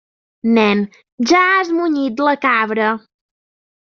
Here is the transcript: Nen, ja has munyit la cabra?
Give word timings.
Nen, 0.55 0.79
ja 1.31 1.41
has 1.51 1.69
munyit 1.77 2.15
la 2.25 2.35
cabra? 2.45 2.89